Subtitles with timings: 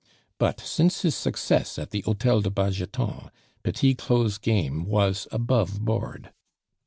[0.39, 3.29] But since his success at the Hotel de Bargeton,
[3.61, 6.31] Petit Claud's game was above board.